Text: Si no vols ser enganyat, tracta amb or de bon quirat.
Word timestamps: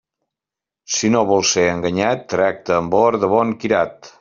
Si 0.93 1.11
no 1.15 1.21
vols 1.33 1.51
ser 1.57 1.67
enganyat, 1.75 2.25
tracta 2.35 2.75
amb 2.81 2.99
or 3.03 3.21
de 3.25 3.33
bon 3.37 3.57
quirat. 3.65 4.15